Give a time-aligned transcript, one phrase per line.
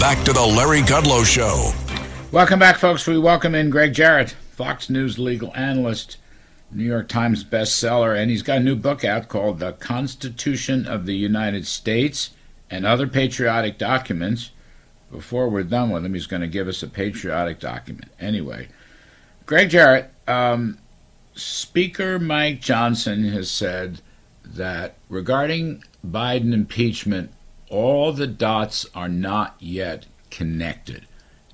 [0.00, 1.72] back to the Larry Kudlow Show.
[2.32, 3.06] Welcome back, folks.
[3.06, 6.16] We welcome in Greg Jarrett, Fox News legal analyst,
[6.72, 11.04] New York Times bestseller, and he's got a new book out called The Constitution of
[11.04, 12.30] the United States
[12.70, 14.52] and Other Patriotic Documents.
[15.12, 18.10] Before we're done with him, he's going to give us a patriotic document.
[18.18, 18.68] Anyway,
[19.44, 20.78] Greg Jarrett, um,
[21.34, 24.00] Speaker Mike Johnson has said
[24.46, 27.34] that regarding Biden impeachment,
[27.70, 31.06] all the dots are not yet connected.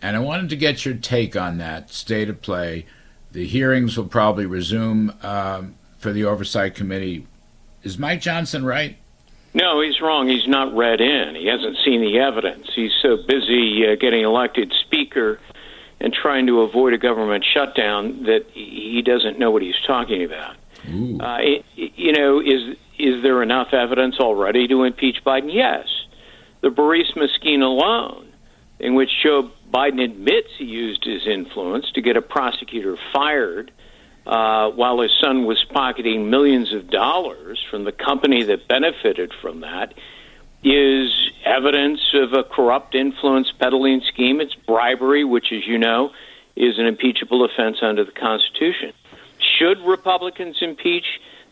[0.03, 2.87] And I wanted to get your take on that state of play.
[3.33, 7.27] The hearings will probably resume um, for the Oversight Committee.
[7.83, 8.97] Is Mike Johnson right?
[9.55, 10.29] No, he's wrong.
[10.29, 11.35] He's not read in.
[11.35, 12.69] He hasn't seen the evidence.
[12.75, 15.41] He's so busy uh, getting elected Speaker
[15.99, 20.57] and trying to avoid a government shutdown that he doesn't know what he's talking about.
[21.21, 25.53] Uh, it, you know, is is there enough evidence already to impeach Biden?
[25.53, 25.87] Yes.
[26.61, 28.33] The Burisma scheme alone,
[28.79, 33.71] in which Joe Biden admits he used his influence to get a prosecutor fired
[34.27, 39.61] uh, while his son was pocketing millions of dollars from the company that benefited from
[39.61, 39.95] that,
[40.65, 41.13] is
[41.45, 44.41] evidence of a corrupt influence peddling scheme.
[44.41, 46.11] It's bribery, which, as you know,
[46.57, 48.93] is an impeachable offense under the Constitution.
[49.39, 51.05] Should Republicans impeach?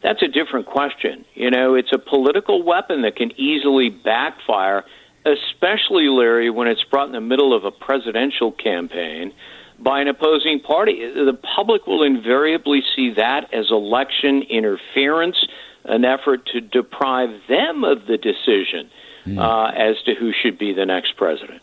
[0.04, 1.24] That's a different question.
[1.32, 4.84] You know, it's a political weapon that can easily backfire,
[5.24, 9.32] especially, Larry, when it's brought in the middle of a presidential campaign
[9.78, 11.00] by an opposing party.
[11.00, 15.42] The public will invariably see that as election interference,
[15.84, 18.90] an effort to deprive them of the decision
[19.24, 19.38] mm.
[19.38, 21.62] uh, as to who should be the next president.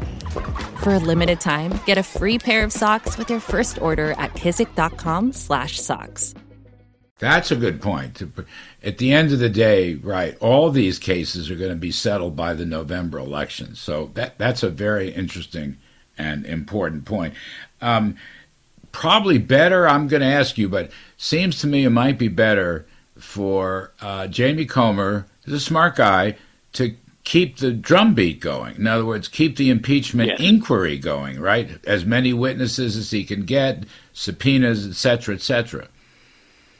[0.81, 4.33] For a limited time, get a free pair of socks with your first order at
[4.33, 6.33] kizik.com/socks.
[7.19, 8.23] That's a good point.
[8.83, 12.35] At the end of the day, right, all these cases are going to be settled
[12.35, 13.75] by the November election.
[13.75, 15.77] So that that's a very interesting
[16.17, 17.35] and important point.
[17.79, 18.15] Um,
[18.91, 22.87] probably better, I'm going to ask you, but seems to me it might be better
[23.19, 26.37] for uh, Jamie Comer, who's a smart guy,
[26.73, 28.75] to keep the drumbeat going.
[28.75, 30.39] In other words, keep the impeachment yes.
[30.39, 31.69] inquiry going, right?
[31.85, 33.83] As many witnesses as he can get,
[34.13, 35.87] subpoenas, et cetera, et cetera.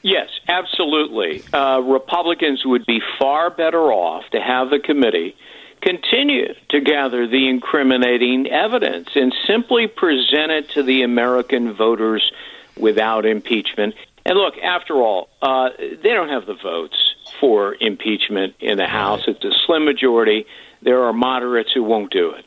[0.02, 1.44] Yes, absolutely.
[1.54, 5.36] Uh, Republicans would be far better off to have the committee
[5.82, 12.32] continue to gather the incriminating evidence and simply present it to the American voters
[12.78, 13.96] without impeachment.
[14.26, 17.11] And look, after all, uh, they don't have the votes
[17.42, 19.24] for impeachment in the House.
[19.28, 20.46] It's a slim majority.
[20.82, 22.46] There are moderates who won't do it.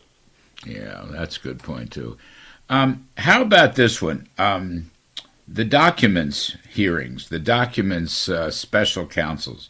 [0.65, 2.17] Yeah, that's a good point, too.
[2.71, 4.29] Um, how about this one?
[4.39, 4.91] Um,
[5.47, 9.69] the documents hearings, the documents uh, special counsels.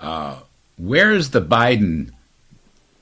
[0.00, 0.40] Uh,
[0.78, 2.12] where is the Biden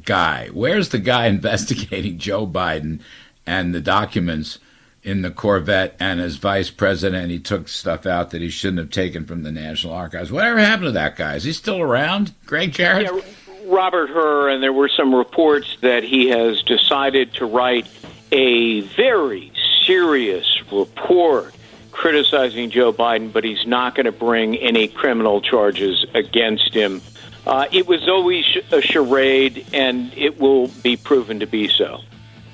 [0.05, 0.49] guy?
[0.53, 3.01] Where's the guy investigating Joe Biden
[3.47, 4.59] and the documents
[5.02, 5.97] in the Corvette?
[5.99, 9.52] And as vice president, he took stuff out that he shouldn't have taken from the
[9.52, 10.31] National Archives.
[10.31, 11.35] Whatever happened to that guy?
[11.35, 12.32] Is he still around?
[12.47, 13.11] Greg Jarrett?
[13.12, 13.20] Yeah,
[13.67, 17.87] Robert Hur, and there were some reports that he has decided to write
[18.32, 19.52] a very
[19.87, 21.55] serious report
[21.93, 27.02] criticizing Joe Biden, but he's not going to bring any criminal charges against him.
[27.47, 32.00] Uh, it was always a charade, and it will be proven to be so.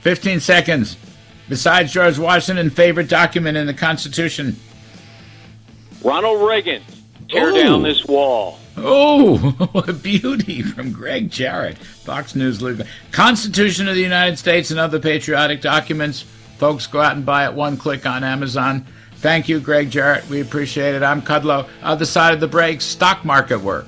[0.00, 0.96] 15 seconds.
[1.48, 4.56] Besides George Washington, favorite document in the Constitution?
[6.02, 6.82] Ronald Reagan.
[7.28, 7.62] Tear Ooh.
[7.62, 8.58] down this wall.
[8.76, 9.38] Oh,
[9.72, 12.62] what a beauty from Greg Jarrett, Fox News.
[13.10, 16.22] Constitution of the United States and other patriotic documents.
[16.58, 18.86] Folks, go out and buy it one click on Amazon.
[19.16, 20.28] Thank you, Greg Jarrett.
[20.28, 21.02] We appreciate it.
[21.02, 21.68] I'm Kudlow.
[21.82, 23.86] Other side of the break, stock market work.